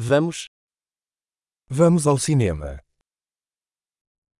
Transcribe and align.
Vamos. 0.00 0.46
Vamos 1.68 2.06
ao 2.06 2.16
cinema. 2.16 2.80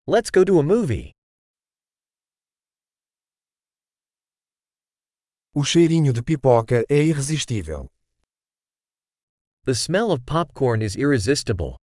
Let's 0.06 0.30
go 0.30 0.44
to 0.44 0.60
a 0.60 0.62
movie. 0.62 1.10
O 5.52 5.64
cheirinho 5.64 6.12
de 6.12 6.22
pipoca 6.22 6.84
é 6.88 7.02
irresistível. 7.02 7.90
The 9.64 9.74
smell 9.74 10.12
of 10.12 10.22
popcorn 10.24 10.84
is 10.84 10.94
irresistible. 10.94 11.76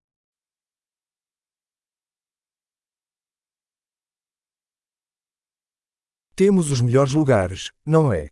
Temos 6.34 6.72
os 6.72 6.80
melhores 6.80 7.12
lugares, 7.12 7.72
não 7.86 8.14
é? 8.14 8.30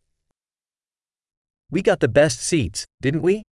We 1.69 1.81
got 1.81 1.99
the 1.99 2.07
best 2.07 2.39
seats, 2.39 2.85
didn't 3.01 3.25
we? 3.25 3.43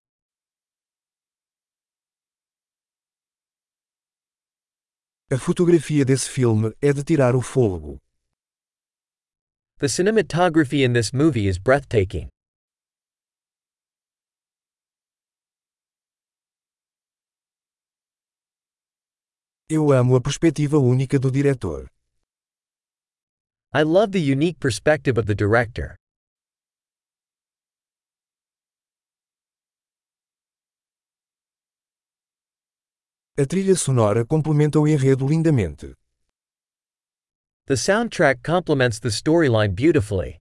A 5.34 5.38
fotografia 5.38 6.04
desse 6.04 6.30
filme 6.30 6.76
é 6.82 6.92
de 6.92 7.06
tirar 7.06 7.38
o 7.38 7.42
fôlego. 7.42 7.98
The 9.80 9.88
cinematography 9.88 10.84
in 10.84 10.92
this 10.92 11.14
movie 11.14 11.48
is 11.48 11.58
breathtaking. 11.58 12.28
Eu 19.70 19.94
amo 19.94 20.18
a 20.18 20.22
perspectiva 20.22 20.78
única 20.78 21.18
do 21.18 21.32
diretor. 21.32 21.88
I 23.74 23.84
love 23.84 24.12
the 24.12 24.20
unique 24.20 24.60
perspective 24.60 25.18
of 25.18 25.28
the 25.28 25.34
director. 25.34 25.96
A 33.40 33.46
trilha 33.46 33.76
sonora 33.76 34.26
complementa 34.26 34.78
o 34.78 34.86
enredo 34.86 35.26
lindamente. 35.26 35.96
The 37.66 37.76
soundtrack 37.78 38.44
complements 38.44 39.00
the 39.00 39.08
storyline 39.08 39.74
beautifully. 39.74 40.38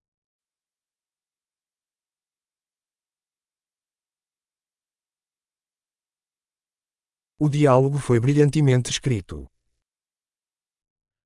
O 7.38 7.48
diálogo 7.48 7.98
foi 7.98 8.18
brilhantemente 8.18 8.90
escrito. 8.90 9.46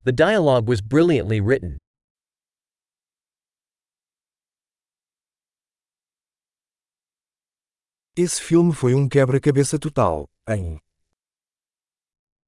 The 0.04 0.12
dialogue 0.12 0.68
was 0.68 0.82
brilliantly 0.82 1.40
written. 1.40 1.78
Esse 8.14 8.40
filme 8.42 8.74
foi 8.74 8.94
um 8.94 9.08
quebra-cabeça 9.08 9.78
total, 9.78 10.28
hein? 10.46 10.78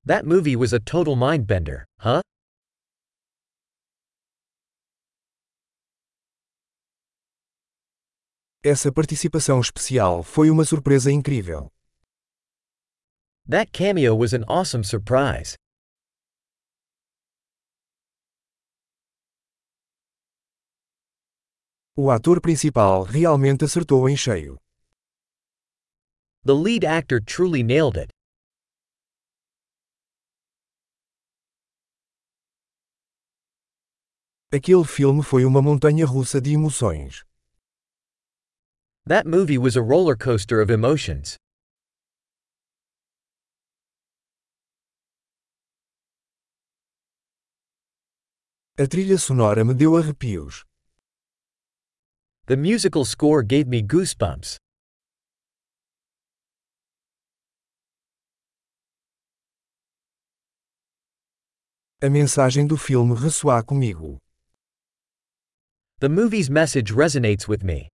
That 0.07 0.25
movie 0.25 0.55
was 0.55 0.73
a 0.73 0.79
total 0.79 1.17
mindbender, 1.17 1.83
huh? 1.99 2.23
Essa 8.65 8.93
participação 8.93 9.61
especial 9.61 10.23
foi 10.23 10.49
uma 10.49 10.65
surpresa 10.65 11.11
incrível. 11.11 11.73
That 13.49 13.73
cameo 13.73 14.15
was 14.15 14.33
an 14.33 14.45
awesome 14.47 14.85
surprise. 14.85 15.57
O 21.97 22.13
ator 22.13 22.41
principal 22.41 23.03
realmente 23.03 23.65
acertou 23.65 24.09
em 24.09 24.17
cheio. 24.17 24.57
The 26.45 26.55
lead 26.55 26.85
actor 26.85 27.19
truly 27.21 27.65
nailed 27.65 27.97
it. 27.97 28.16
Aquele 34.57 34.85
filme 34.85 35.23
foi 35.23 35.45
uma 35.45 35.61
montanha 35.61 36.07
russa 36.07 36.41
de 36.41 36.55
emoções. 36.55 37.27
That 39.07 39.29
movie 39.29 39.59
was 39.59 39.77
a 39.77 39.83
roller 39.83 40.17
coaster 40.17 40.63
of 40.63 40.73
emotions. 40.73 41.37
A 48.79 48.87
trilha 48.87 49.19
sonora 49.19 49.63
me 49.63 49.75
deu 49.75 49.95
arrepios. 49.95 50.65
The 52.47 52.57
musical 52.57 53.05
score 53.05 53.43
gave 53.43 53.69
me 53.69 53.83
goosebumps. 53.83 54.57
A 62.01 62.09
mensagem 62.09 62.67
do 62.67 62.79
filme 62.79 63.15
ressoa 63.15 63.63
comigo. 63.63 64.17
The 65.99 66.11
movie's 66.11 66.51
message 66.51 66.93
resonates 66.93 67.49
with 67.49 67.65
me. 67.65 67.89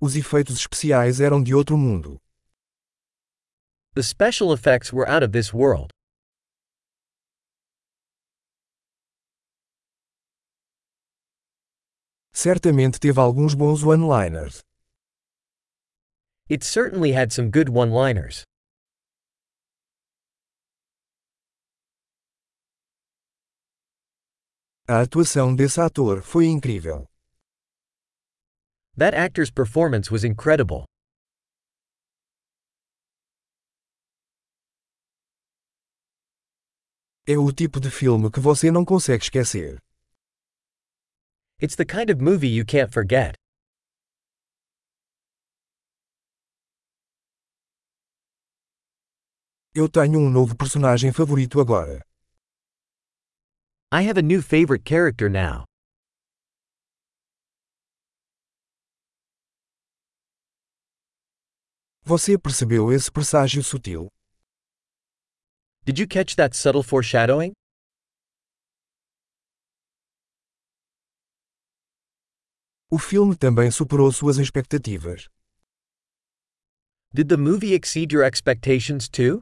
Os 0.00 0.16
efeitos 0.16 0.56
especiais 0.56 1.20
eram 1.20 1.42
de 1.42 1.52
outro 1.52 1.76
mundo. 1.76 2.18
The 3.92 4.02
special 4.02 4.54
effects 4.54 4.94
were 4.94 5.06
out 5.06 5.22
of 5.22 5.32
this 5.32 5.52
world. 5.52 5.90
Certamente 12.32 12.98
teve 12.98 13.18
alguns 13.18 13.54
bons 13.54 13.84
one-liners. 13.84 14.62
It 16.48 16.64
certainly 16.64 17.12
had 17.12 17.30
some 17.30 17.50
good 17.50 17.68
one 17.68 17.90
A 24.90 25.02
atuação 25.02 25.54
desse 25.54 25.78
ator 25.82 26.22
foi 26.22 26.46
incrível. 26.46 27.06
That 28.96 29.14
actor's 29.14 29.50
performance 29.50 30.10
was 30.10 30.24
incredible. 30.24 30.86
É 37.26 37.36
o 37.36 37.52
tipo 37.52 37.78
de 37.80 37.90
filme 37.90 38.30
que 38.30 38.40
você 38.40 38.70
não 38.70 38.82
consegue 38.82 39.22
esquecer. 39.24 39.76
It's 41.60 41.76
the 41.76 41.84
kind 41.84 42.08
of 42.08 42.22
movie 42.22 42.48
you 42.48 42.64
can't 42.64 42.90
forget. 42.90 43.34
Eu 49.74 49.86
tenho 49.90 50.18
um 50.18 50.30
novo 50.30 50.56
personagem 50.56 51.12
favorito 51.12 51.60
agora. 51.60 52.02
I 53.90 54.02
have 54.02 54.18
a 54.18 54.22
new 54.22 54.42
favorite 54.42 54.84
character 54.84 55.30
now. 55.30 55.64
Você 62.04 62.36
percebeu 62.36 62.92
esse 62.92 63.10
presságio 63.10 63.62
sutil? 63.62 64.08
Did 65.86 65.98
you 65.98 66.06
catch 66.06 66.36
that 66.36 66.54
subtle 66.54 66.82
foreshadowing? 66.82 67.54
O 72.90 72.98
filme 72.98 73.34
também 73.34 73.70
superou 73.70 74.12
suas 74.12 74.36
expectativas. 74.36 75.28
Did 77.14 77.30
the 77.30 77.38
movie 77.38 77.72
exceed 77.72 78.12
your 78.12 78.22
expectations 78.22 79.08
too? 79.08 79.40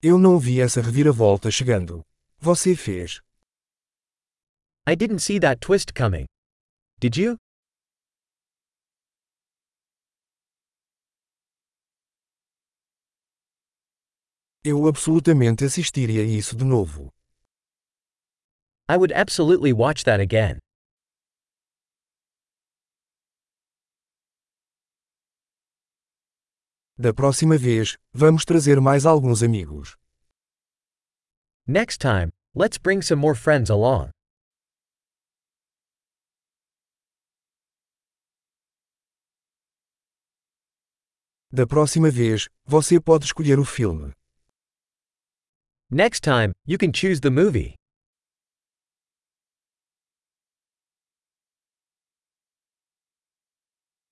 Eu 0.00 0.16
não 0.16 0.38
vi 0.38 0.60
essa 0.60 0.80
reviravolta 0.80 1.50
chegando. 1.50 2.06
Você 2.38 2.76
fez. 2.76 3.20
I 4.88 4.94
didn't 4.94 5.18
see 5.18 5.40
that 5.40 5.58
twist 5.60 5.92
coming. 5.92 6.24
Did 7.00 7.16
you? 7.16 7.36
Eu 14.62 14.86
absolutamente 14.86 15.64
assistiria 15.64 16.22
isso 16.22 16.56
de 16.56 16.64
novo. 16.64 17.12
I 18.88 18.96
would 18.96 19.12
absolutely 19.12 19.72
watch 19.72 20.04
that 20.04 20.20
again. 20.20 20.60
Da 27.00 27.14
próxima 27.14 27.56
vez, 27.56 27.96
vamos 28.12 28.44
trazer 28.44 28.80
mais 28.80 29.06
alguns 29.06 29.40
amigos. 29.40 29.96
Next 31.64 31.98
time, 31.98 32.32
let's 32.56 32.76
bring 32.76 33.00
some 33.02 33.20
more 33.20 33.36
friends 33.36 33.70
along. 33.70 34.10
Da 41.52 41.68
próxima 41.68 42.10
vez, 42.10 42.48
você 42.66 43.00
pode 43.00 43.26
escolher 43.26 43.60
o 43.60 43.64
filme. 43.64 44.12
Next 45.88 46.24
time, 46.24 46.52
you 46.66 46.76
can 46.76 46.90
choose 46.92 47.20
the 47.20 47.30
movie. 47.30 47.77